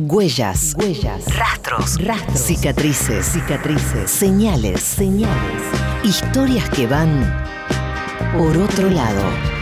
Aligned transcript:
Huellas, 0.00 0.76
huellas, 0.78 1.36
rastros, 1.36 2.00
rastros, 2.00 2.38
cicatrices, 2.38 3.26
cicatrices, 3.26 4.08
señales, 4.08 4.80
señales, 4.80 5.62
historias 6.04 6.70
que 6.70 6.86
van 6.86 7.44
por 8.32 8.56
otro 8.58 8.88
lado. 8.90 9.57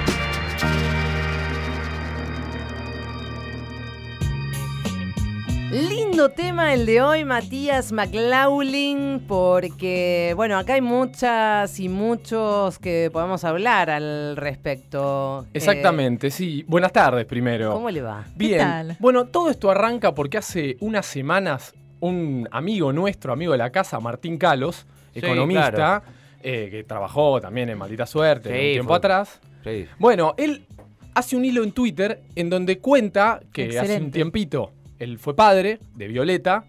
Lindo 6.27 6.43
tema 6.43 6.75
el 6.75 6.87
de 6.87 7.03
hoy, 7.03 7.25
Matías 7.25 7.93
McLaughlin, 7.93 9.23
porque, 9.29 10.33
bueno, 10.35 10.59
acá 10.59 10.75
hay 10.75 10.81
muchas 10.81 11.79
y 11.79 11.89
muchos 11.89 12.81
que 12.81 13.11
podemos 13.13 13.45
hablar 13.45 13.91
al 13.91 14.37
respecto. 14.37 15.45
Eh, 15.45 15.51
Exactamente, 15.59 16.33
sí. 16.33 16.65
Buenas 16.67 16.91
tardes 16.91 17.27
primero. 17.27 17.73
¿Cómo 17.73 17.91
le 17.91 18.03
va? 18.03 18.25
Bien. 18.35 18.59
tal? 18.59 18.97
Bueno, 18.99 19.27
todo 19.27 19.51
esto 19.51 19.71
arranca 19.71 20.17
porque 20.17 20.39
hace 20.39 20.77
unas 20.81 21.07
semanas 21.07 21.75
un 22.01 22.49
amigo 22.51 22.93
nuestro, 22.93 23.33
amigo 23.33 23.53
de 23.53 23.59
la 23.59 23.71
casa, 23.71 24.01
Martín 24.01 24.37
Calos, 24.37 24.85
Sí, 25.13 25.21
economista, 25.21 25.71
claro. 25.71 26.05
eh, 26.43 26.69
que 26.73 26.83
trabajó 26.83 27.41
también 27.41 27.69
en 27.69 27.79
Maldita 27.79 28.05
Suerte 28.05 28.49
un 28.49 28.55
tiempo 28.59 28.89
fue- 28.89 28.97
atrás. 28.97 29.41
Sí. 29.63 29.87
Bueno, 30.01 30.35
él 30.39 30.67
hace 31.15 31.37
un 31.37 31.45
hilo 31.45 31.63
en 31.63 31.71
Twitter 31.71 32.21
en 32.35 32.51
donde 32.51 32.79
cuenta 32.81 33.39
que 33.53 33.79
hace 33.79 33.99
un 33.99 34.11
tiempito 34.11 34.73
él 34.99 35.19
fue 35.19 35.35
padre 35.37 35.79
de 35.95 36.09
Violeta 36.09 36.65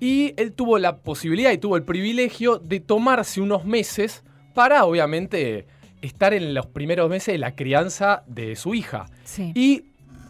y 0.00 0.34
él 0.36 0.52
tuvo 0.52 0.78
la 0.78 0.98
posibilidad 0.98 1.50
y 1.52 1.58
tuvo 1.58 1.76
el 1.76 1.82
privilegio 1.84 2.58
de 2.58 2.80
tomarse 2.80 3.40
unos 3.40 3.64
meses 3.64 4.22
para, 4.54 4.84
obviamente, 4.84 5.66
estar 6.02 6.34
en 6.34 6.52
los 6.54 6.66
primeros 6.66 7.08
meses 7.08 7.34
de 7.34 7.38
la 7.38 7.54
crianza 7.54 8.22
de 8.26 8.56
su 8.56 8.74
hija 8.74 9.06
Sí, 9.24 9.52
y 9.54 9.84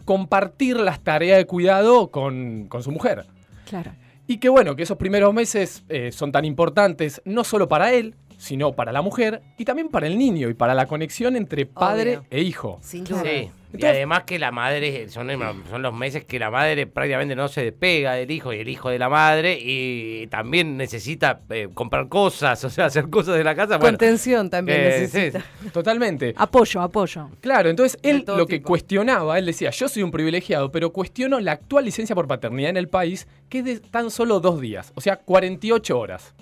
compartir 0.05 0.77
las 0.77 0.99
tareas 1.03 1.37
de 1.37 1.45
cuidado 1.45 2.11
con, 2.11 2.67
con 2.67 2.83
su 2.83 2.91
mujer. 2.91 3.25
claro. 3.67 3.91
Y 4.27 4.37
que 4.37 4.49
bueno, 4.49 4.75
que 4.75 4.81
esos 4.83 4.97
primeros 4.97 5.31
meses 5.35 5.83
eh, 5.87 6.11
son 6.11 6.31
tan 6.31 6.45
importantes 6.45 7.21
no 7.25 7.43
solo 7.43 7.67
para 7.67 7.93
él, 7.93 8.15
sino 8.39 8.71
para 8.73 8.91
la 8.91 9.03
mujer 9.03 9.43
y 9.57 9.65
también 9.65 9.89
para 9.89 10.07
el 10.07 10.17
niño 10.17 10.49
y 10.49 10.55
para 10.55 10.73
la 10.73 10.87
conexión 10.87 11.35
entre 11.35 11.67
padre 11.67 12.17
Obvio. 12.17 12.27
e 12.31 12.41
hijo. 12.41 12.79
Sin 12.81 13.03
Claro. 13.03 13.21
duda. 13.23 13.31
Sí. 13.31 13.51
Y 13.77 13.85
además 13.85 14.23
que 14.23 14.39
la 14.39 14.51
madre, 14.51 15.09
son, 15.09 15.29
son 15.69 15.81
los 15.81 15.93
meses 15.93 16.25
que 16.25 16.39
la 16.39 16.49
madre 16.49 16.87
prácticamente 16.87 17.35
no 17.35 17.47
se 17.47 17.63
despega 17.63 18.13
del 18.13 18.31
hijo 18.31 18.53
y 18.53 18.59
el 18.59 18.69
hijo 18.69 18.89
de 18.89 18.99
la 18.99 19.09
madre 19.09 19.57
y 19.59 20.27
también 20.27 20.77
necesita 20.77 21.41
eh, 21.49 21.69
comprar 21.73 22.07
cosas, 22.07 22.63
o 22.65 22.69
sea, 22.69 22.85
hacer 22.85 23.09
cosas 23.09 23.37
de 23.37 23.43
la 23.43 23.55
casa. 23.55 23.77
Bueno, 23.77 23.97
Contención 23.97 24.49
también 24.49 24.81
eh, 24.81 24.99
necesita. 25.01 25.39
sí. 25.39 25.69
Totalmente. 25.69 26.33
Apoyo, 26.37 26.81
apoyo. 26.81 27.29
Claro, 27.41 27.69
entonces 27.69 27.99
él 28.03 28.23
lo 28.27 28.45
que 28.47 28.57
tipo. 28.57 28.69
cuestionaba, 28.69 29.37
él 29.37 29.45
decía, 29.45 29.69
yo 29.69 29.87
soy 29.87 30.03
un 30.03 30.11
privilegiado, 30.11 30.71
pero 30.71 30.91
cuestiono 30.91 31.39
la 31.39 31.53
actual 31.53 31.85
licencia 31.85 32.15
por 32.15 32.27
paternidad 32.27 32.69
en 32.69 32.77
el 32.77 32.87
país, 32.87 33.27
que 33.49 33.59
es 33.59 33.65
de 33.65 33.79
tan 33.79 34.11
solo 34.11 34.39
dos 34.39 34.61
días, 34.61 34.91
o 34.95 35.01
sea, 35.01 35.17
48 35.17 35.97
horas. 35.99 36.33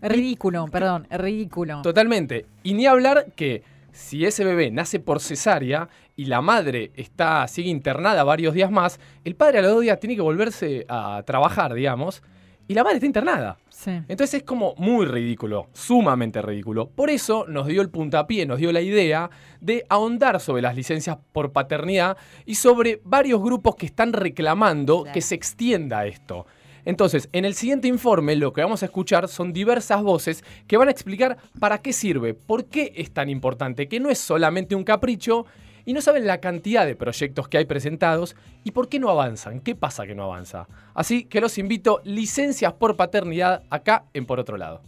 Es 0.00 0.12
ridículo, 0.12 0.66
perdón, 0.70 1.06
es 1.10 1.20
ridículo. 1.20 1.82
Totalmente. 1.82 2.46
Y 2.62 2.74
ni 2.74 2.86
hablar 2.86 3.26
que 3.34 3.62
si 3.92 4.24
ese 4.24 4.44
bebé 4.44 4.70
nace 4.70 5.00
por 5.00 5.20
cesárea 5.20 5.88
y 6.18 6.24
la 6.24 6.40
madre 6.42 6.90
está, 6.96 7.46
sigue 7.46 7.70
internada 7.70 8.24
varios 8.24 8.52
días 8.52 8.72
más, 8.72 8.98
el 9.24 9.36
padre 9.36 9.60
a 9.60 9.62
los 9.62 9.70
dos 9.70 9.82
días 9.82 10.00
tiene 10.00 10.16
que 10.16 10.20
volverse 10.20 10.84
a 10.88 11.22
trabajar, 11.24 11.72
digamos, 11.74 12.24
y 12.66 12.74
la 12.74 12.82
madre 12.82 12.96
está 12.96 13.06
internada. 13.06 13.56
Sí. 13.70 13.92
Entonces 14.08 14.34
es 14.34 14.42
como 14.42 14.74
muy 14.78 15.06
ridículo, 15.06 15.68
sumamente 15.72 16.42
ridículo. 16.42 16.88
Por 16.88 17.08
eso 17.08 17.44
nos 17.46 17.68
dio 17.68 17.80
el 17.82 17.90
puntapié, 17.90 18.46
nos 18.46 18.58
dio 18.58 18.72
la 18.72 18.80
idea 18.80 19.30
de 19.60 19.86
ahondar 19.88 20.40
sobre 20.40 20.60
las 20.60 20.74
licencias 20.74 21.18
por 21.30 21.52
paternidad 21.52 22.16
y 22.44 22.56
sobre 22.56 23.00
varios 23.04 23.40
grupos 23.40 23.76
que 23.76 23.86
están 23.86 24.12
reclamando 24.12 25.02
Claro. 25.02 25.14
que 25.14 25.20
se 25.20 25.36
extienda 25.36 26.04
esto. 26.04 26.46
Entonces, 26.84 27.28
en 27.32 27.44
el 27.44 27.54
siguiente 27.54 27.86
informe 27.86 28.34
lo 28.34 28.52
que 28.52 28.62
vamos 28.62 28.82
a 28.82 28.86
escuchar 28.86 29.28
son 29.28 29.52
diversas 29.52 30.02
voces 30.02 30.42
que 30.66 30.76
van 30.76 30.88
a 30.88 30.90
explicar 30.90 31.36
para 31.60 31.78
qué 31.78 31.92
sirve, 31.92 32.34
por 32.34 32.64
qué 32.64 32.92
es 32.96 33.12
tan 33.12 33.28
importante, 33.30 33.86
que 33.88 34.00
no 34.00 34.10
es 34.10 34.18
solamente 34.18 34.74
un 34.74 34.82
capricho 34.82 35.46
y 35.88 35.94
no 35.94 36.02
saben 36.02 36.26
la 36.26 36.38
cantidad 36.38 36.84
de 36.84 36.94
proyectos 36.94 37.48
que 37.48 37.56
hay 37.56 37.64
presentados 37.64 38.36
y 38.62 38.72
por 38.72 38.90
qué 38.90 38.98
no 38.98 39.08
avanzan, 39.08 39.60
qué 39.60 39.74
pasa 39.74 40.06
que 40.06 40.14
no 40.14 40.22
avanza. 40.22 40.68
Así 40.92 41.24
que 41.24 41.40
los 41.40 41.56
invito, 41.56 42.02
licencias 42.04 42.74
por 42.74 42.94
paternidad 42.94 43.62
acá 43.70 44.04
en 44.12 44.26
Por 44.26 44.38
Otro 44.38 44.58
Lado. 44.58 44.82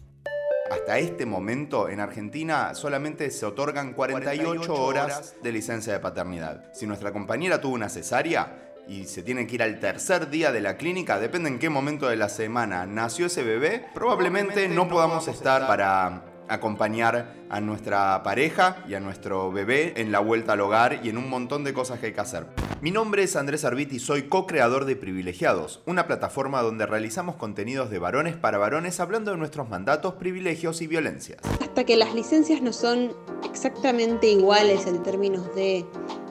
Hasta 0.70 0.98
este 0.98 1.24
momento 1.24 1.88
en 1.88 2.00
Argentina 2.00 2.74
solamente 2.74 3.30
se 3.30 3.46
otorgan 3.46 3.94
48 3.94 4.74
horas 4.74 5.36
de 5.42 5.52
licencia 5.52 5.94
de 5.94 6.00
paternidad. 6.00 6.70
Si 6.74 6.86
nuestra 6.86 7.14
compañera 7.14 7.62
tuvo 7.62 7.76
una 7.76 7.88
cesárea 7.88 8.74
y 8.86 9.04
se 9.04 9.22
tiene 9.22 9.46
que 9.46 9.54
ir 9.54 9.62
al 9.62 9.80
tercer 9.80 10.28
día 10.28 10.52
de 10.52 10.60
la 10.60 10.76
clínica, 10.76 11.18
depende 11.18 11.48
en 11.48 11.58
qué 11.58 11.70
momento 11.70 12.10
de 12.10 12.16
la 12.16 12.28
semana 12.28 12.84
nació 12.84 13.24
ese 13.24 13.42
bebé, 13.42 13.86
probablemente 13.94 14.68
no 14.68 14.86
podamos 14.86 15.28
estar 15.28 15.66
para 15.66 16.24
acompañar 16.50 17.34
a 17.48 17.60
nuestra 17.60 18.22
pareja 18.22 18.84
y 18.88 18.94
a 18.94 19.00
nuestro 19.00 19.50
bebé 19.52 19.94
en 19.96 20.12
la 20.12 20.18
vuelta 20.18 20.52
al 20.52 20.60
hogar 20.60 21.00
y 21.02 21.08
en 21.08 21.16
un 21.16 21.30
montón 21.30 21.64
de 21.64 21.72
cosas 21.72 22.00
que 22.00 22.06
hay 22.06 22.12
que 22.12 22.20
hacer. 22.20 22.46
Mi 22.80 22.90
nombre 22.90 23.22
es 23.22 23.36
Andrés 23.36 23.64
Arbiti 23.64 23.96
y 23.96 24.00
soy 24.00 24.22
co-creador 24.22 24.84
de 24.84 24.96
Privilegiados, 24.96 25.82
una 25.86 26.06
plataforma 26.06 26.62
donde 26.62 26.86
realizamos 26.86 27.36
contenidos 27.36 27.90
de 27.90 27.98
varones 27.98 28.36
para 28.36 28.58
varones 28.58 29.00
hablando 29.00 29.30
de 29.30 29.36
nuestros 29.36 29.68
mandatos, 29.68 30.14
privilegios 30.14 30.82
y 30.82 30.86
violencias. 30.86 31.40
hasta 31.60 31.84
que 31.84 31.96
las 31.96 32.14
licencias 32.14 32.62
no 32.62 32.72
son 32.72 33.12
exactamente 33.44 34.28
iguales 34.28 34.86
en 34.86 35.02
términos 35.02 35.54
de 35.54 35.86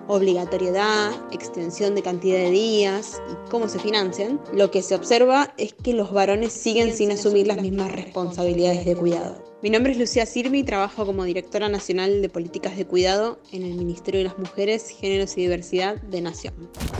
obligatoriedad, 0.07 1.11
extensión 1.31 1.93
de 1.93 2.01
cantidad 2.01 2.39
de 2.39 2.49
días 2.49 3.21
y 3.31 3.49
cómo 3.49 3.67
se 3.67 3.79
financian, 3.79 4.41
lo 4.53 4.71
que 4.71 4.81
se 4.81 4.95
observa 4.95 5.53
es 5.57 5.73
que 5.73 5.93
los 5.93 6.11
varones 6.11 6.51
siguen 6.51 6.93
sin 6.93 7.11
asumir 7.11 7.45
las 7.45 7.61
mismas 7.61 7.91
responsabilidades 7.91 8.85
de 8.85 8.95
cuidado. 8.95 9.48
Mi 9.61 9.69
nombre 9.69 9.91
es 9.91 9.97
Lucía 9.97 10.25
Sirmi 10.25 10.59
y 10.59 10.63
trabajo 10.63 11.05
como 11.05 11.25
directora 11.25 11.67
nacional 11.67 12.21
de 12.21 12.29
políticas 12.29 12.77
de 12.77 12.85
cuidado 12.85 13.39
en 13.51 13.63
el 13.63 13.75
Ministerio 13.75 14.19
de 14.19 14.23
las 14.23 14.39
Mujeres, 14.39 14.87
Géneros 14.87 15.37
y 15.37 15.41
Diversidad 15.41 16.01
de 16.01 16.21
Nación. 16.21 16.53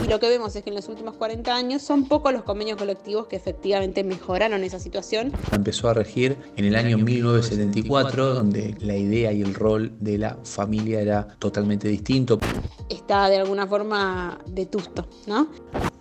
Y 0.03 0.09
lo 0.09 0.19
que 0.19 0.27
vemos 0.27 0.53
es 0.57 0.63
que 0.63 0.69
en 0.69 0.75
los 0.75 0.89
últimos 0.89 1.15
40 1.15 1.55
años 1.55 1.81
son 1.81 2.09
pocos 2.09 2.33
los 2.33 2.43
convenios 2.43 2.77
colectivos 2.77 3.27
que 3.27 3.37
efectivamente 3.37 4.03
mejoraron 4.03 4.61
esa 4.65 4.77
situación 4.77 5.31
empezó 5.53 5.87
a 5.87 5.93
regir 5.93 6.35
en 6.57 6.65
el 6.65 6.75
año 6.75 6.97
1974, 6.97 8.33
donde 8.33 8.75
la 8.81 8.97
idea 8.97 9.31
y 9.31 9.41
el 9.41 9.53
rol 9.53 9.93
de 10.01 10.17
la 10.17 10.37
familia 10.43 10.99
era 10.99 11.27
totalmente 11.39 11.87
distinto. 11.87 12.39
está 12.89 13.29
de 13.29 13.37
alguna 13.37 13.67
forma 13.67 14.37
vetusto, 14.49 15.07
¿no? 15.27 15.47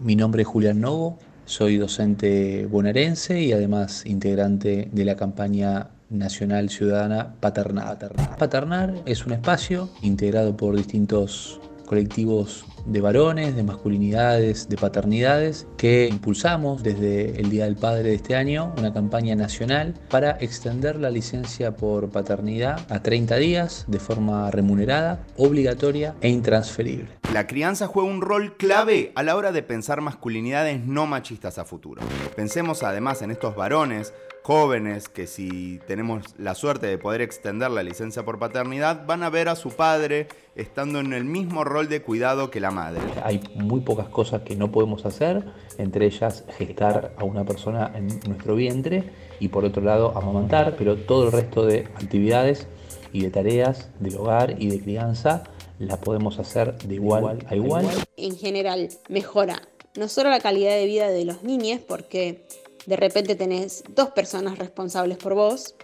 Mi 0.00 0.16
nombre 0.16 0.42
es 0.42 0.48
Julián 0.48 0.80
Novo, 0.80 1.20
soy 1.44 1.76
docente 1.76 2.66
bonaerense 2.66 3.40
y 3.40 3.52
además 3.52 4.04
integrante 4.06 4.88
de 4.90 5.04
la 5.04 5.14
campaña 5.14 5.90
nacional 6.10 6.70
ciudadana 6.70 7.34
Paternar. 7.40 7.98
Paternar 8.38 8.94
es 9.06 9.26
un 9.26 9.32
espacio 9.32 9.88
integrado 10.02 10.56
por 10.56 10.76
distintos 10.76 11.60
colectivos 11.88 12.66
de 12.84 13.00
varones, 13.00 13.56
de 13.56 13.62
masculinidades, 13.62 14.68
de 14.68 14.76
paternidades, 14.76 15.66
que 15.76 16.06
impulsamos 16.06 16.82
desde 16.82 17.40
el 17.40 17.50
Día 17.50 17.64
del 17.64 17.76
Padre 17.76 18.10
de 18.10 18.14
este 18.14 18.36
año 18.36 18.74
una 18.76 18.92
campaña 18.92 19.34
nacional 19.34 19.94
para 20.10 20.32
extender 20.40 20.96
la 20.96 21.10
licencia 21.10 21.76
por 21.76 22.10
paternidad 22.10 22.80
a 22.90 23.02
30 23.02 23.36
días 23.36 23.84
de 23.88 23.98
forma 23.98 24.50
remunerada, 24.50 25.24
obligatoria 25.36 26.14
e 26.20 26.28
intransferible. 26.28 27.08
La 27.32 27.46
crianza 27.46 27.86
juega 27.86 28.08
un 28.08 28.20
rol 28.20 28.56
clave 28.56 29.12
a 29.14 29.22
la 29.22 29.36
hora 29.36 29.52
de 29.52 29.62
pensar 29.62 30.00
masculinidades 30.00 30.84
no 30.86 31.06
machistas 31.06 31.58
a 31.58 31.64
futuro. 31.64 32.02
Pensemos 32.36 32.82
además 32.82 33.22
en 33.22 33.30
estos 33.30 33.56
varones 33.56 34.12
jóvenes 34.48 35.10
que 35.10 35.26
si 35.26 35.78
tenemos 35.86 36.24
la 36.38 36.54
suerte 36.54 36.86
de 36.86 36.96
poder 36.96 37.20
extender 37.20 37.70
la 37.70 37.82
licencia 37.82 38.24
por 38.24 38.38
paternidad 38.38 39.04
van 39.04 39.22
a 39.22 39.28
ver 39.28 39.50
a 39.50 39.56
su 39.56 39.68
padre 39.72 40.26
estando 40.56 41.00
en 41.00 41.12
el 41.12 41.24
mismo 41.24 41.64
rol 41.64 41.90
de 41.90 42.00
cuidado 42.00 42.50
que 42.50 42.58
la 42.58 42.70
madre. 42.70 43.02
Hay 43.24 43.42
muy 43.56 43.80
pocas 43.80 44.08
cosas 44.08 44.40
que 44.44 44.56
no 44.56 44.72
podemos 44.72 45.04
hacer, 45.04 45.44
entre 45.76 46.06
ellas 46.06 46.44
gestar 46.56 47.12
a 47.18 47.24
una 47.24 47.44
persona 47.44 47.92
en 47.94 48.06
nuestro 48.26 48.54
vientre 48.54 49.12
y 49.38 49.48
por 49.48 49.66
otro 49.66 49.82
lado 49.82 50.16
amamantar, 50.16 50.76
pero 50.78 50.96
todo 50.96 51.26
el 51.26 51.32
resto 51.32 51.66
de 51.66 51.80
actividades 51.80 52.68
y 53.12 53.20
de 53.20 53.30
tareas 53.30 53.90
del 54.00 54.16
hogar 54.16 54.54
y 54.58 54.68
de 54.70 54.80
crianza 54.80 55.44
la 55.78 56.00
podemos 56.00 56.38
hacer 56.38 56.78
de 56.78 56.94
igual 56.94 57.44
a 57.50 57.54
igual. 57.54 57.86
En 58.16 58.34
general, 58.34 58.88
mejora 59.10 59.60
no 59.94 60.08
solo 60.08 60.30
la 60.30 60.40
calidad 60.40 60.70
de 60.70 60.86
vida 60.86 61.08
de 61.08 61.26
los 61.26 61.42
niños, 61.42 61.80
porque 61.86 62.46
de 62.88 62.96
repente 62.96 63.34
tenés 63.34 63.84
dos 63.94 64.08
personas 64.10 64.56
responsables 64.56 65.18
por 65.18 65.34
vos, 65.34 65.74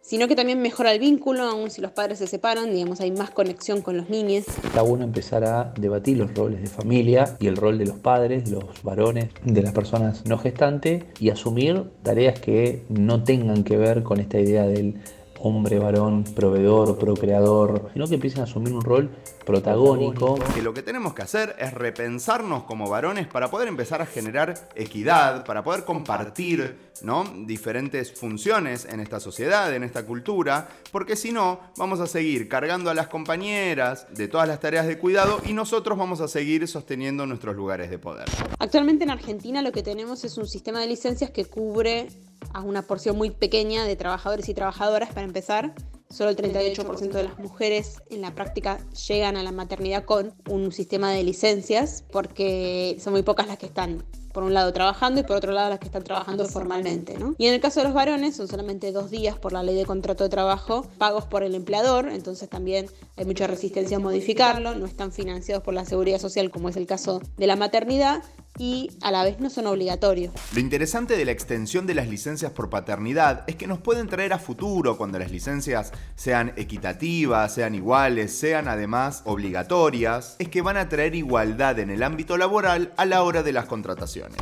sino 0.00 0.26
que 0.26 0.34
también 0.34 0.60
mejora 0.60 0.92
el 0.92 0.98
vínculo, 0.98 1.44
aun 1.44 1.70
si 1.70 1.80
los 1.80 1.92
padres 1.92 2.18
se 2.18 2.26
separan, 2.26 2.72
digamos, 2.74 3.00
hay 3.00 3.12
más 3.12 3.30
conexión 3.30 3.82
con 3.82 3.96
los 3.96 4.10
niños. 4.10 4.44
Está 4.64 4.82
bueno 4.82 5.04
empezar 5.04 5.44
a 5.44 5.72
debatir 5.78 6.18
los 6.18 6.34
roles 6.34 6.60
de 6.60 6.66
familia 6.66 7.36
y 7.38 7.46
el 7.46 7.56
rol 7.56 7.78
de 7.78 7.86
los 7.86 7.98
padres, 7.98 8.50
los 8.50 8.64
varones, 8.82 9.28
de 9.44 9.62
las 9.62 9.72
personas 9.72 10.26
no 10.26 10.36
gestantes 10.36 11.04
y 11.20 11.30
asumir 11.30 11.84
tareas 12.02 12.40
que 12.40 12.82
no 12.88 13.22
tengan 13.22 13.62
que 13.62 13.76
ver 13.76 14.02
con 14.02 14.18
esta 14.18 14.40
idea 14.40 14.66
del 14.66 15.00
hombre, 15.44 15.78
varón, 15.78 16.24
proveedor, 16.24 16.98
procreador, 16.98 17.90
sino 17.92 18.08
que 18.08 18.14
empiecen 18.14 18.40
a 18.40 18.44
asumir 18.44 18.72
un 18.72 18.80
rol 18.80 19.10
protagónico. 19.44 20.38
Que 20.54 20.62
lo 20.62 20.72
que 20.72 20.82
tenemos 20.82 21.12
que 21.12 21.20
hacer 21.20 21.54
es 21.58 21.74
repensarnos 21.74 22.64
como 22.64 22.88
varones 22.88 23.26
para 23.26 23.50
poder 23.50 23.68
empezar 23.68 24.00
a 24.00 24.06
generar 24.06 24.70
equidad, 24.74 25.44
para 25.44 25.62
poder 25.62 25.84
compartir 25.84 26.78
¿no? 27.02 27.24
diferentes 27.46 28.12
funciones 28.12 28.86
en 28.86 29.00
esta 29.00 29.20
sociedad, 29.20 29.74
en 29.74 29.84
esta 29.84 30.06
cultura, 30.06 30.66
porque 30.90 31.14
si 31.14 31.30
no, 31.30 31.60
vamos 31.76 32.00
a 32.00 32.06
seguir 32.06 32.48
cargando 32.48 32.88
a 32.88 32.94
las 32.94 33.08
compañeras 33.08 34.06
de 34.14 34.28
todas 34.28 34.48
las 34.48 34.60
tareas 34.60 34.86
de 34.86 34.98
cuidado 34.98 35.42
y 35.44 35.52
nosotros 35.52 35.98
vamos 35.98 36.22
a 36.22 36.28
seguir 36.28 36.66
sosteniendo 36.66 37.26
nuestros 37.26 37.54
lugares 37.54 37.90
de 37.90 37.98
poder. 37.98 38.26
Actualmente 38.58 39.04
en 39.04 39.10
Argentina 39.10 39.60
lo 39.60 39.72
que 39.72 39.82
tenemos 39.82 40.24
es 40.24 40.38
un 40.38 40.46
sistema 40.46 40.80
de 40.80 40.86
licencias 40.86 41.30
que 41.30 41.44
cubre 41.44 42.08
a 42.52 42.62
una 42.62 42.82
porción 42.82 43.16
muy 43.16 43.30
pequeña 43.30 43.84
de 43.84 43.96
trabajadores 43.96 44.48
y 44.48 44.54
trabajadoras 44.54 45.10
para 45.10 45.26
empezar. 45.26 45.74
Solo 46.10 46.30
el 46.30 46.36
38% 46.36 47.10
de 47.10 47.24
las 47.24 47.38
mujeres 47.38 48.02
en 48.10 48.20
la 48.20 48.34
práctica 48.34 48.78
llegan 49.08 49.36
a 49.36 49.42
la 49.42 49.52
maternidad 49.52 50.04
con 50.04 50.32
un 50.48 50.70
sistema 50.70 51.10
de 51.10 51.24
licencias 51.24 52.04
porque 52.12 52.96
son 53.00 53.14
muy 53.14 53.22
pocas 53.22 53.48
las 53.48 53.58
que 53.58 53.66
están 53.66 54.04
por 54.34 54.42
un 54.42 54.52
lado 54.52 54.72
trabajando 54.72 55.20
y 55.20 55.22
por 55.22 55.36
otro 55.36 55.52
lado 55.52 55.70
las 55.70 55.78
que 55.78 55.86
están 55.86 56.02
trabajando 56.02 56.44
formalmente. 56.46 57.16
¿no? 57.16 57.34
Y 57.38 57.46
en 57.46 57.54
el 57.54 57.60
caso 57.60 57.80
de 57.80 57.84
los 57.84 57.94
varones 57.94 58.36
son 58.36 58.48
solamente 58.48 58.90
dos 58.92 59.10
días 59.10 59.38
por 59.38 59.52
la 59.52 59.62
ley 59.62 59.76
de 59.76 59.86
contrato 59.86 60.24
de 60.24 60.30
trabajo 60.30 60.86
pagos 60.98 61.24
por 61.24 61.44
el 61.44 61.54
empleador, 61.54 62.08
entonces 62.08 62.48
también 62.48 62.86
hay 63.16 63.24
mucha 63.24 63.46
resistencia 63.46 63.96
a 63.96 64.00
modificarlo, 64.00 64.74
no 64.74 64.86
están 64.86 65.12
financiados 65.12 65.62
por 65.62 65.72
la 65.72 65.84
seguridad 65.84 66.18
social 66.18 66.50
como 66.50 66.68
es 66.68 66.76
el 66.76 66.86
caso 66.86 67.22
de 67.36 67.46
la 67.46 67.54
maternidad 67.54 68.22
y 68.58 68.90
a 69.02 69.10
la 69.10 69.24
vez 69.24 69.40
no 69.40 69.50
son 69.50 69.66
obligatorios. 69.66 70.32
Lo 70.52 70.60
interesante 70.60 71.16
de 71.16 71.24
la 71.24 71.32
extensión 71.32 71.86
de 71.86 71.94
las 71.94 72.08
licencias 72.08 72.52
por 72.52 72.70
paternidad 72.70 73.44
es 73.46 73.56
que 73.56 73.66
nos 73.66 73.80
pueden 73.80 74.08
traer 74.08 74.32
a 74.32 74.38
futuro 74.38 74.96
cuando 74.96 75.18
las 75.18 75.30
licencias 75.30 75.92
sean 76.14 76.52
equitativas, 76.56 77.54
sean 77.54 77.74
iguales, 77.74 78.36
sean 78.36 78.68
además 78.68 79.22
obligatorias, 79.24 80.36
es 80.38 80.48
que 80.48 80.62
van 80.62 80.76
a 80.76 80.88
traer 80.88 81.14
igualdad 81.14 81.78
en 81.78 81.90
el 81.90 82.02
ámbito 82.02 82.36
laboral 82.36 82.92
a 82.96 83.04
la 83.04 83.22
hora 83.22 83.42
de 83.42 83.52
las 83.52 83.66
contrataciones. 83.66 84.38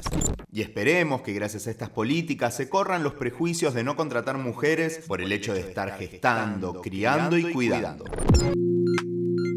Y 0.53 0.61
esperemos 0.61 1.23
que 1.23 1.32
gracias 1.32 1.67
a 1.67 1.70
estas 1.70 1.88
políticas 1.88 2.55
se 2.55 2.69
corran 2.69 3.03
los 3.03 3.15
prejuicios 3.15 3.73
de 3.73 3.85
no 3.85 3.97
contratar 3.97 4.37
mujeres 4.37 5.00
por 5.06 5.23
el 5.23 5.32
hecho 5.32 5.55
de 5.55 5.61
estar 5.61 5.97
gestando, 5.97 6.82
criando 6.82 7.38
y 7.38 7.50
cuidando. 7.53 8.05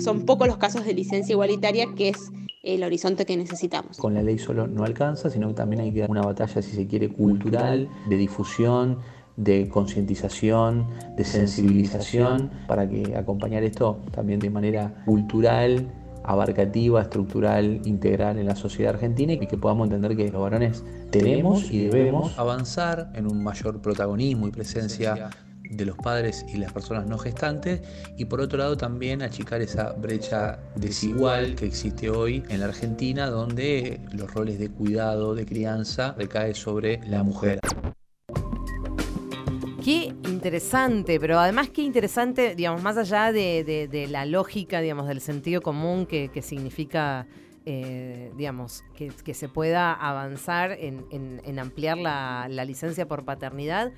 Son 0.01 0.25
pocos 0.25 0.47
los 0.47 0.57
casos 0.57 0.85
de 0.85 0.93
licencia 0.93 1.33
igualitaria 1.33 1.87
que 1.95 2.09
es 2.09 2.31
el 2.65 2.83
horizonte 2.83 3.25
que 3.25 3.37
necesitamos. 3.37 3.97
Con 3.97 4.13
la 4.13 4.23
ley 4.23 4.37
solo 4.37 4.67
no 4.67 4.83
alcanza, 4.83 5.29
sino 5.29 5.47
que 5.49 5.53
también 5.53 5.81
hay 5.81 5.91
que 5.91 6.01
dar 6.01 6.09
una 6.09 6.21
batalla, 6.21 6.61
si 6.61 6.71
se 6.71 6.87
quiere, 6.87 7.09
cultural, 7.09 7.87
de 8.09 8.17
difusión, 8.17 8.99
de 9.37 9.67
concientización, 9.69 10.87
de 11.17 11.23
sensibilización, 11.23 12.49
para 12.67 12.87
que 12.89 13.15
acompañar 13.15 13.63
esto 13.63 13.99
también 14.11 14.39
de 14.39 14.49
manera 14.49 15.03
cultural, 15.05 15.87
abarcativa, 16.23 17.01
estructural, 17.01 17.81
integral 17.85 18.39
en 18.39 18.47
la 18.47 18.55
sociedad 18.55 18.95
argentina 18.95 19.33
y 19.33 19.39
que 19.39 19.57
podamos 19.57 19.85
entender 19.85 20.15
que 20.15 20.31
los 20.31 20.41
varones 20.41 20.83
tenemos 21.11 21.69
y 21.71 21.85
debemos 21.87 22.37
avanzar 22.39 23.11
en 23.13 23.27
un 23.27 23.43
mayor 23.43 23.81
protagonismo 23.81 24.47
y 24.47 24.51
presencia 24.51 25.29
de 25.75 25.85
los 25.85 25.97
padres 25.97 26.45
y 26.53 26.57
las 26.57 26.73
personas 26.73 27.07
no 27.07 27.17
gestantes 27.17 27.81
y 28.17 28.25
por 28.25 28.41
otro 28.41 28.57
lado 28.57 28.77
también 28.77 29.21
achicar 29.21 29.61
esa 29.61 29.93
brecha 29.93 30.59
desigual 30.75 31.55
que 31.55 31.65
existe 31.65 32.09
hoy 32.09 32.43
en 32.49 32.59
la 32.59 32.67
Argentina 32.67 33.27
donde 33.29 33.99
los 34.11 34.33
roles 34.33 34.59
de 34.59 34.69
cuidado, 34.69 35.35
de 35.35 35.45
crianza 35.45 36.15
recae 36.17 36.53
sobre 36.53 36.99
la 37.07 37.23
mujer. 37.23 37.59
Qué 39.85 40.15
interesante, 40.27 41.19
pero 41.19 41.37
además 41.37 41.69
qué 41.69 41.83
interesante, 41.83 42.55
digamos, 42.55 42.81
más 42.81 42.97
allá 42.97 43.31
de, 43.31 44.07
la 44.09 44.25
lógica, 44.25 44.81
digamos, 44.81 45.07
del 45.07 45.21
sentido 45.21 45.61
común 45.61 46.07
que, 46.07 46.41
significa, 46.41 47.27
eh, 47.67 48.31
digamos, 48.35 48.83
que, 48.95 49.33
se 49.35 49.47
pueda 49.47 49.93
avanzar 49.93 50.71
en, 50.71 51.59
ampliar 51.59 51.99
la, 51.99 52.47
la 52.49 52.65
licencia 52.65 53.07
por 53.07 53.25
paternidad 53.25 53.91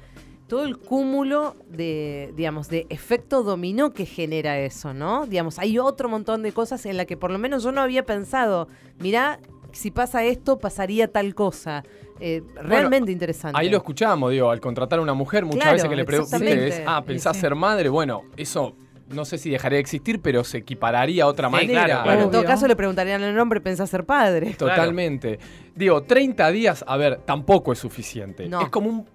todo 0.48 0.64
el 0.64 0.78
cúmulo 0.78 1.56
de, 1.70 2.34
digamos, 2.36 2.70
de 2.70 2.86
efecto 2.90 3.44
dominó 3.44 3.92
que 3.94 4.06
genera 4.06 4.58
eso, 4.60 4.94
¿no? 4.94 5.26
Digamos, 5.26 5.60
hay 5.60 5.78
otro 5.78 6.08
montón 6.10 6.42
de 6.42 6.54
cosas 6.54 6.86
en 6.86 6.98
las 6.98 7.06
que 7.06 7.18
por 7.18 7.32
lo 7.32 7.38
menos 7.38 7.64
yo 7.64 7.72
no 7.72 7.82
había 7.82 8.06
pensado, 8.06 8.68
mirá, 9.00 9.40
si 9.74 9.92
pasa 9.92 10.24
esto, 10.24 10.58
pasaría 10.58 11.12
tal 11.12 11.36
cosa. 11.36 11.84
Eh, 12.20 12.42
realmente 12.56 13.12
interesante. 13.12 13.60
Ahí 13.60 13.70
lo 13.70 13.78
escuchamos, 13.78 14.32
digo, 14.32 14.50
al 14.50 14.60
contratar 14.60 15.00
a 15.00 15.02
una 15.02 15.14
mujer, 15.14 15.46
muchas 15.46 15.74
veces 15.74 15.90
que 15.90 15.96
le 15.96 16.06
preguntes, 16.06 16.82
ah, 16.88 17.04
pensás 17.06 17.38
ser 17.38 17.54
madre, 17.54 17.90
bueno, 17.90 18.24
eso 18.38 18.74
no 19.10 19.24
sé 19.26 19.38
si 19.38 19.50
dejaría 19.50 19.78
de 19.78 19.82
existir, 19.82 20.22
pero 20.22 20.44
se 20.44 20.58
equipararía 20.58 21.24
a 21.24 21.28
otra 21.28 21.50
manera. 21.50 22.04
Bueno, 22.04 22.24
en 22.24 22.32
todo 22.32 22.44
caso 22.44 22.68
le 22.68 22.76
preguntarían 22.76 23.22
el 23.22 23.36
nombre, 23.36 23.62
pensás 23.62 23.90
ser 23.90 24.06
padre. 24.06 24.56
Totalmente. 24.58 25.40
Digo, 25.76 26.04
30 26.04 26.52
días, 26.52 26.84
a 26.88 26.98
ver, 26.98 27.18
tampoco 27.26 27.72
es 27.72 27.80
suficiente. 27.80 28.46
Es 28.46 28.70
como 28.70 28.90
un 28.90 29.06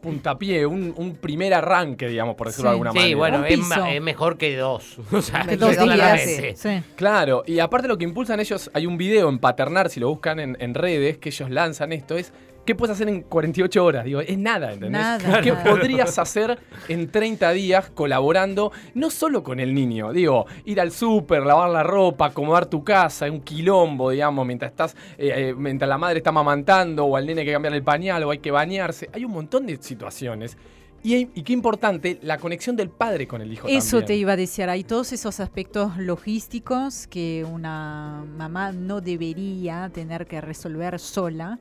puntapié, 0.00 0.66
un, 0.66 0.94
un 0.96 1.16
primer 1.16 1.54
arranque, 1.54 2.08
digamos, 2.08 2.34
por 2.34 2.48
decirlo 2.48 2.70
de 2.70 2.72
alguna 2.72 2.92
manera. 2.92 3.08
Sí, 3.08 3.14
bueno, 3.14 3.44
es, 3.44 4.02
mejor 4.02 4.38
que 4.38 4.56
dos. 4.56 4.98
O 5.12 5.22
sea, 5.22 5.44
dos 5.58 5.76
días, 5.76 6.20
sí. 6.56 6.82
Claro, 6.96 7.42
y 7.46 7.58
aparte 7.58 7.88
lo 7.88 7.98
que 7.98 8.04
impulsan 8.04 8.40
ellos, 8.40 8.70
hay 8.72 8.86
un 8.86 8.96
video 8.96 9.28
en 9.28 9.38
Paternar, 9.38 9.90
si 9.90 10.00
lo 10.00 10.08
buscan 10.08 10.40
en, 10.40 10.56
en 10.60 10.74
redes, 10.74 11.18
que 11.18 11.28
ellos 11.28 11.50
lanzan 11.50 11.92
esto, 11.92 12.16
es 12.16 12.32
¿Qué 12.64 12.74
puedes 12.74 12.94
hacer 12.94 13.08
en 13.08 13.22
48 13.22 13.84
horas? 13.84 14.04
Digo, 14.04 14.20
es 14.20 14.38
nada, 14.38 14.72
¿entendés? 14.72 15.00
Nada, 15.00 15.40
¿Qué 15.40 15.52
podrías 15.52 16.18
hacer 16.18 16.58
en 16.88 17.10
30 17.10 17.50
días 17.52 17.90
colaborando, 17.90 18.70
no 18.94 19.10
solo 19.10 19.42
con 19.42 19.60
el 19.60 19.74
niño? 19.74 20.12
Digo, 20.12 20.46
ir 20.64 20.80
al 20.80 20.92
súper, 20.92 21.42
lavar 21.42 21.70
la 21.70 21.82
ropa, 21.82 22.26
acomodar 22.26 22.66
tu 22.66 22.84
casa, 22.84 23.30
un 23.30 23.40
quilombo, 23.40 24.10
digamos, 24.10 24.46
mientras 24.46 24.70
estás, 24.70 24.96
eh, 25.18 25.32
eh, 25.50 25.54
mientras 25.56 25.88
la 25.88 25.98
madre 25.98 26.18
está 26.18 26.32
mamantando, 26.32 27.06
o 27.06 27.16
al 27.16 27.26
nene 27.26 27.40
hay 27.40 27.46
que 27.46 27.52
cambiar 27.52 27.74
el 27.74 27.82
pañal, 27.82 28.22
o 28.24 28.30
hay 28.30 28.38
que 28.38 28.50
bañarse. 28.50 29.08
Hay 29.12 29.24
un 29.24 29.32
montón 29.32 29.66
de 29.66 29.76
situaciones. 29.80 30.56
Y, 31.02 31.26
qué 31.26 31.52
importante, 31.54 32.18
la 32.22 32.36
conexión 32.36 32.76
del 32.76 32.90
padre 32.90 33.26
con 33.26 33.40
el 33.40 33.50
hijo. 33.52 33.66
Eso 33.68 34.02
te 34.02 34.16
iba 34.16 34.32
a 34.32 34.36
decir, 34.36 34.68
hay 34.68 34.84
todos 34.84 35.12
esos 35.12 35.40
aspectos 35.40 35.96
logísticos 35.96 37.06
que 37.06 37.46
una 37.50 38.24
mamá 38.36 38.72
no 38.72 39.00
debería 39.00 39.90
tener 39.94 40.26
que 40.26 40.42
resolver 40.42 40.98
sola. 40.98 41.58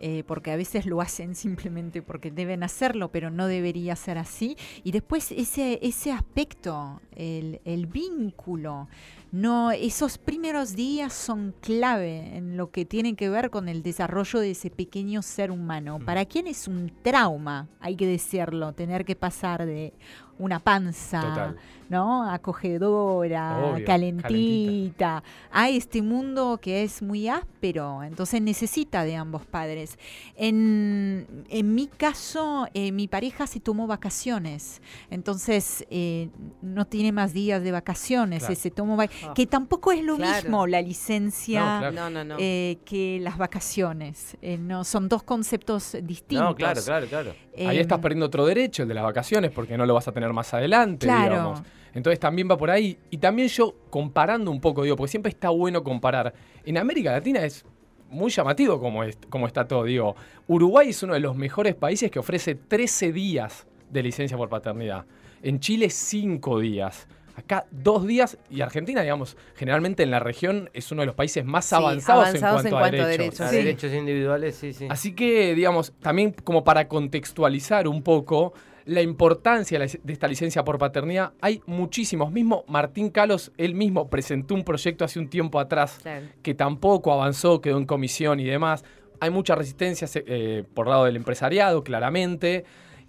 Eh, 0.00 0.24
porque 0.26 0.50
a 0.50 0.56
veces 0.56 0.86
lo 0.86 1.00
hacen 1.00 1.34
simplemente 1.34 2.02
porque 2.02 2.30
deben 2.30 2.62
hacerlo, 2.62 3.10
pero 3.10 3.30
no 3.30 3.46
debería 3.46 3.96
ser 3.96 4.18
así. 4.18 4.56
Y 4.82 4.90
después 4.90 5.32
ese, 5.32 5.78
ese 5.82 6.12
aspecto, 6.12 7.00
el, 7.16 7.60
el 7.64 7.86
vínculo, 7.86 8.88
no, 9.34 9.72
esos 9.72 10.18
primeros 10.18 10.76
días 10.76 11.12
son 11.12 11.56
clave 11.60 12.36
en 12.36 12.56
lo 12.56 12.70
que 12.70 12.84
tiene 12.84 13.16
que 13.16 13.28
ver 13.28 13.50
con 13.50 13.68
el 13.68 13.82
desarrollo 13.82 14.38
de 14.38 14.52
ese 14.52 14.70
pequeño 14.70 15.22
ser 15.22 15.50
humano. 15.50 15.98
Para 15.98 16.24
quién 16.24 16.46
es 16.46 16.68
un 16.68 16.92
trauma, 17.02 17.68
hay 17.80 17.96
que 17.96 18.06
decirlo, 18.06 18.72
tener 18.74 19.04
que 19.04 19.16
pasar 19.16 19.66
de 19.66 19.92
una 20.38 20.60
panza, 20.60 21.54
¿no? 21.88 22.28
Acogedora, 22.30 23.76
calentita, 23.84 25.22
a 25.50 25.68
este 25.68 26.02
mundo 26.02 26.58
que 26.60 26.82
es 26.82 27.02
muy 27.02 27.28
áspero, 27.28 28.02
entonces 28.02 28.40
necesita 28.40 29.04
de 29.04 29.16
ambos 29.16 29.44
padres. 29.44 29.98
En, 30.36 31.26
mi 31.74 31.86
caso, 31.86 32.66
eh, 32.74 32.92
mi 32.92 33.08
pareja 33.08 33.46
se 33.46 33.60
tomó 33.60 33.86
vacaciones, 33.86 34.80
entonces 35.10 35.84
eh, 35.90 36.28
no 36.62 36.86
tiene 36.86 37.12
más 37.12 37.32
días 37.32 37.62
de 37.62 37.72
vacaciones, 37.72 38.44
se 38.44 38.70
tomó 38.70 39.00
ah. 39.00 39.34
que 39.34 39.46
tampoco 39.46 39.92
es 39.92 40.02
lo 40.02 40.16
mismo 40.16 40.66
la 40.66 40.80
licencia 40.80 41.92
eh, 42.38 42.78
que 42.84 43.18
las 43.20 43.38
vacaciones, 43.38 44.36
no 44.58 44.84
son 44.84 45.08
dos 45.08 45.22
conceptos 45.22 45.96
distintos. 46.02 46.48
No, 46.48 46.54
claro, 46.54 46.80
claro, 46.82 47.06
claro. 47.06 47.34
Ahí 47.56 47.78
estás 47.78 47.98
perdiendo 48.00 48.26
otro 48.26 48.46
derecho, 48.46 48.82
el 48.82 48.88
de 48.88 48.94
las 48.94 49.04
vacaciones, 49.04 49.50
porque 49.50 49.76
no 49.76 49.86
lo 49.86 49.94
vas 49.94 50.08
a 50.08 50.12
tener 50.12 50.32
más 50.32 50.52
adelante, 50.54 51.06
digamos. 51.06 51.62
Entonces 51.94 52.18
también 52.18 52.48
va 52.50 52.56
por 52.56 52.70
ahí. 52.70 52.98
Y 53.10 53.18
también 53.18 53.48
yo 53.48 53.74
comparando 53.90 54.50
un 54.50 54.60
poco, 54.60 54.82
digo, 54.82 54.96
porque 54.96 55.10
siempre 55.10 55.30
está 55.30 55.50
bueno 55.50 55.82
comparar. 55.82 56.34
En 56.64 56.78
América 56.78 57.12
Latina 57.12 57.44
es 57.44 57.64
muy 58.10 58.30
llamativo 58.30 58.80
como, 58.80 59.02
como 59.28 59.46
está 59.46 59.66
todo. 59.66 59.84
Digo, 59.84 60.16
Uruguay 60.48 60.90
es 60.90 61.02
uno 61.02 61.14
de 61.14 61.20
los 61.20 61.36
mejores 61.36 61.74
países 61.74 62.10
que 62.10 62.18
ofrece 62.18 62.54
13 62.54 63.12
días 63.12 63.66
de 63.90 64.02
licencia 64.02 64.36
por 64.36 64.48
paternidad. 64.48 65.04
En 65.42 65.60
Chile, 65.60 65.90
5 65.90 66.60
días. 66.60 67.06
Acá 67.36 67.66
dos 67.72 68.06
días 68.06 68.38
y 68.48 68.60
Argentina, 68.60 69.02
digamos, 69.02 69.36
generalmente 69.56 70.04
en 70.04 70.12
la 70.12 70.20
región 70.20 70.70
es 70.72 70.92
uno 70.92 71.02
de 71.02 71.06
los 71.06 71.16
países 71.16 71.44
más 71.44 71.72
avanzados, 71.72 72.32
en 72.32 72.40
cuanto, 72.40 72.76
a 72.78 72.90
derechos. 72.90 73.50
derechos 73.50 73.92
individuales, 73.92 74.54
sí, 74.54 74.72
sí. 74.72 74.86
Así 74.88 75.14
que, 75.16 75.52
digamos, 75.56 75.92
también 76.00 76.30
como 76.44 76.62
para 76.62 76.86
contextualizar 76.86 77.88
un 77.88 78.02
poco, 78.02 78.54
la 78.86 79.02
importancia 79.02 79.78
de 79.78 80.12
esta 80.12 80.28
licencia 80.28 80.64
por 80.64 80.78
paternidad. 80.78 81.32
Hay 81.40 81.62
muchísimos. 81.66 82.30
Mismo 82.30 82.64
Martín 82.68 83.10
Calos, 83.10 83.52
él 83.56 83.74
mismo 83.74 84.08
presentó 84.08 84.54
un 84.54 84.64
proyecto 84.64 85.04
hace 85.04 85.18
un 85.18 85.28
tiempo 85.28 85.58
atrás 85.58 86.00
que 86.42 86.54
tampoco 86.54 87.12
avanzó, 87.12 87.60
quedó 87.60 87.78
en 87.78 87.86
comisión 87.86 88.40
y 88.40 88.44
demás. 88.44 88.84
Hay 89.20 89.30
mucha 89.30 89.54
resistencia 89.54 90.08
eh, 90.14 90.64
por 90.74 90.88
lado 90.88 91.04
del 91.04 91.16
empresariado, 91.16 91.82
claramente. 91.82 92.64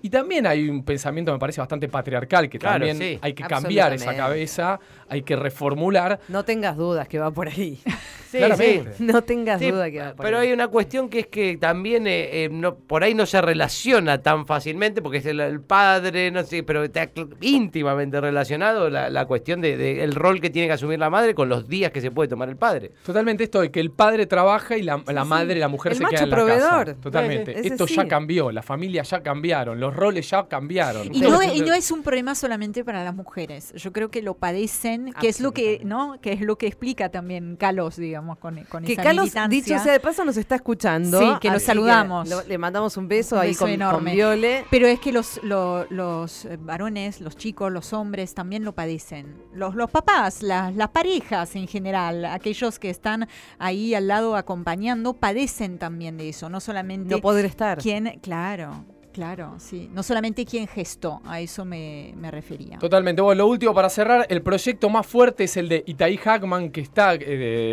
Y 0.05 0.09
también 0.11 0.45
hay 0.45 0.69
un 0.69 0.83
pensamiento, 0.85 1.33
me 1.33 1.39
parece, 1.39 1.59
bastante 1.61 1.87
patriarcal, 1.87 2.47
que 2.47 2.59
Claro, 2.59 2.85
también 2.85 2.97
sí. 2.97 3.17
hay 3.23 3.33
que 3.33 3.43
cambiar 3.43 3.91
esa 3.93 4.15
cabeza, 4.15 4.79
hay 5.09 5.23
que 5.23 5.35
reformular. 5.35 6.19
No 6.27 6.45
tengas 6.45 6.77
dudas 6.77 7.07
que 7.07 7.17
va 7.17 7.31
por 7.31 7.47
ahí. 7.47 7.79
Sí, 8.35 8.39
Claramente. 8.39 8.93
sí. 8.97 9.03
No 9.05 9.21
tengas 9.21 9.61
Sí, 9.61 9.71
duda 9.71 9.89
que 9.89 9.99
va 9.99 10.13
por 10.13 10.25
pero 10.25 10.39
ahí. 10.39 10.47
hay 10.47 10.53
una 10.53 10.67
cuestión 10.67 11.07
que 11.07 11.19
es 11.19 11.27
que 11.27 11.55
también 11.55 12.05
eh, 12.05 12.43
eh, 12.43 12.49
no, 12.51 12.75
por 12.75 13.01
ahí 13.05 13.13
no 13.13 13.25
se 13.25 13.39
relaciona 13.41 14.21
tan 14.21 14.45
fácilmente 14.45 15.01
porque 15.01 15.19
es 15.19 15.25
el, 15.27 15.39
el 15.39 15.61
padre, 15.61 16.31
no 16.31 16.43
sé, 16.43 16.61
pero 16.63 16.83
está 16.83 17.09
íntimamente 17.39 18.19
relacionado 18.19 18.89
la, 18.89 19.09
la 19.09 19.25
cuestión 19.25 19.61
del 19.61 19.77
de, 19.77 20.03
el 20.03 20.13
rol 20.15 20.41
que 20.41 20.49
tiene 20.49 20.67
que 20.67 20.73
asumir 20.73 20.99
la 20.99 21.09
madre 21.09 21.33
con 21.33 21.47
los 21.47 21.69
días 21.69 21.91
que 21.91 22.01
se 22.01 22.11
puede 22.11 22.27
tomar 22.27 22.49
el 22.49 22.57
padre. 22.57 22.91
Totalmente 23.05 23.45
esto 23.45 23.61
de 23.61 23.71
que 23.71 23.79
el 23.79 23.91
padre 23.91 24.25
trabaja 24.25 24.75
y 24.75 24.81
la, 24.81 25.01
la 25.07 25.23
sí. 25.23 25.29
madre, 25.29 25.55
la 25.59 25.69
mujer 25.69 25.93
El 25.93 25.97
se 25.99 26.03
macho 26.03 26.15
queda 26.15 26.23
en 26.25 26.29
la 26.29 26.35
proveedor. 26.35 26.85
casa. 26.87 27.01
Totalmente. 27.01 27.57
Ese 27.59 27.67
Esto 27.69 27.87
sí. 27.87 27.95
ya 27.95 28.05
cambió, 28.07 28.51
las 28.51 28.65
familias 28.65 29.09
ya 29.11 29.21
cambiaron, 29.23 29.79
los 29.79 29.94
roles 29.95 30.29
ya 30.29 30.47
cambiaron. 30.47 31.13
Y 31.13 31.21
no, 31.21 31.41
y 31.41 31.61
no 31.61 31.73
es 31.73 31.91
un 31.91 32.03
problema 32.03 32.35
solamente 32.35 32.83
para 32.83 33.03
las 33.03 33.15
mujeres. 33.15 33.73
Yo 33.75 33.91
creo 33.93 34.09
que 34.11 34.21
lo 34.21 34.35
padecen, 34.35 35.13
que 35.13 35.29
es 35.29 35.39
lo 35.39 35.51
que, 35.53 35.81
¿no? 35.83 36.19
Que 36.21 36.33
es 36.33 36.41
lo 36.41 36.57
que 36.57 36.67
explica 36.67 37.09
también 37.09 37.55
Carlos, 37.57 37.95
digamos, 37.95 38.37
con, 38.39 38.63
con 38.65 38.83
Que 38.83 38.93
esa 38.93 39.03
Carlos, 39.03 39.25
militancia. 39.25 39.61
dicho 39.75 39.83
sea 39.83 39.93
de 39.93 39.99
paso, 39.99 40.25
nos 40.25 40.37
está 40.37 40.55
escuchando. 40.55 41.19
Sí, 41.19 41.27
que 41.41 41.49
lo 41.49 41.59
saludamos. 41.59 42.29
lo- 42.29 42.43
le 42.43 42.57
mandamos 42.57 42.97
un 42.97 43.07
beso 43.07 43.35
Un 43.35 43.41
ahí 43.41 43.47
beso 43.49 43.59
con, 43.61 43.69
enorme. 43.71 44.09
con 44.11 44.15
Viole. 44.15 44.65
Pero 44.69 44.87
es 44.87 44.99
que 44.99 45.11
los, 45.11 45.39
lo- 45.43 45.85
los 45.89 46.45
eh, 46.45 46.57
varones, 46.59 47.21
los 47.21 47.35
chicos, 47.35 47.71
los 47.71 47.93
hombres 47.93 48.33
también 48.33 48.63
lo 48.63 48.73
padecen. 48.73 49.35
Los, 49.53 49.75
los 49.75 49.89
papás, 49.91 50.41
las, 50.43 50.75
las 50.75 50.89
parejas 50.89 51.55
en 51.55 51.67
general, 51.67 52.25
aquellos 52.25 52.79
que 52.79 52.89
están 52.89 53.27
ahí 53.59 53.93
al 53.95 54.07
lado 54.07 54.35
acompañando, 54.35 55.13
padecen 55.13 55.77
también 55.77 56.17
de 56.17 56.29
eso. 56.29 56.49
No 56.49 56.59
solamente 56.59 57.13
No 57.15 57.21
poder 57.21 57.45
estar. 57.45 57.77
quien, 57.79 58.19
claro, 58.21 58.83
claro, 59.15 59.53
sí. 59.59 59.89
No 59.93 60.03
solamente 60.03 60.45
quien 60.45 60.67
gestó, 60.67 61.21
a 61.25 61.39
eso 61.39 61.63
me, 61.63 62.13
me 62.17 62.29
refería. 62.29 62.77
Totalmente. 62.79 63.21
Bueno, 63.21 63.43
lo 63.43 63.47
último 63.47 63.73
para 63.73 63.89
cerrar, 63.89 64.25
el 64.29 64.41
proyecto 64.41 64.89
más 64.89 65.07
fuerte 65.07 65.45
es 65.45 65.55
el 65.55 65.69
de 65.69 65.83
Itaí 65.87 66.17
Hackman, 66.17 66.69
que 66.69 66.81
está 66.81 67.13
eh, 67.15 67.19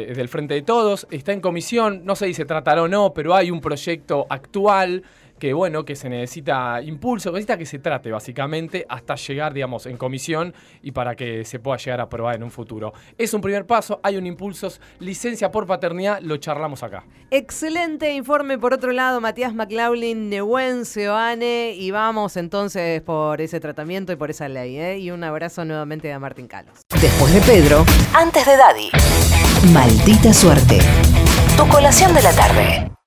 de- 0.07 0.15
del 0.15 0.29
Frente 0.29 0.55
de 0.55 0.63
Todos, 0.63 1.09
está 1.11 1.33
en 1.33 1.41
comisión, 1.41 2.03
no 2.05 2.15
sé 2.15 2.27
si 2.29 2.35
se 2.35 2.45
tratará 2.45 2.83
o 2.85 2.89
no, 2.89 3.13
pero 3.13 3.35
hay 3.35 3.51
un 3.51 3.61
proyecto 3.61 4.25
actual 4.31 5.03
que 5.43 5.53
bueno, 5.55 5.85
que 5.85 5.97
se 5.97 6.09
necesita 6.09 6.81
impulso, 6.83 7.31
que 7.31 7.39
necesita 7.39 7.59
que 7.59 7.67
se 7.67 7.81
trate 7.81 8.13
básicamente 8.13 8.87
hasta 8.89 9.17
llegar, 9.17 9.53
digamos, 9.53 9.87
en 9.87 9.97
comisión 9.97 10.55
y 10.83 10.93
para 10.93 11.17
que 11.17 11.45
se 11.45 11.59
pueda 11.59 11.79
llegar 11.79 11.99
a 11.99 12.05
aprobar 12.05 12.37
en 12.37 12.45
un 12.45 12.53
futuro. 12.53 12.93
Es 13.19 13.35
un 13.35 13.41
primer 13.41 13.67
paso, 13.67 13.99
hay 14.05 14.17
un 14.17 14.25
impulso, 14.25 14.69
licencia 15.01 15.51
por 15.51 15.67
paternidad, 15.67 16.21
lo 16.21 16.37
charlamos 16.37 16.85
acá. 16.85 17.07
Excelente 17.33 18.15
informe 18.15 18.57
por 18.57 18.73
otro 18.73 18.93
lado, 18.93 19.21
Matías 19.21 19.53
McLaughlin, 19.53 20.31
Nehuen 20.31 20.85
Seoane, 20.85 21.75
y 21.77 21.91
vamos 21.91 22.37
entonces 22.37 23.03
por 23.03 23.41
ese 23.41 23.59
tratamiento 23.59 24.13
y 24.13 24.17
por 24.17 24.31
esa 24.31 24.49
ley. 24.49 24.79
¿eh? 24.79 24.99
Y 24.99 25.11
un 25.11 25.25
abrazo 25.25 25.65
nuevamente 25.65 26.13
a 26.13 26.21
Martín 26.21 26.47
Calos. 26.47 26.83
Después 27.01 27.35
de 27.35 27.41
Pedro, 27.41 27.85
antes 28.15 28.47
de 28.47 28.57
Daddy. 28.57 28.91
Maldita 29.73 30.33
suerte. 30.33 30.79
Tu 31.57 31.67
colación 31.67 32.15
de 32.15 32.23
la 32.23 32.33
tarde. 32.33 33.02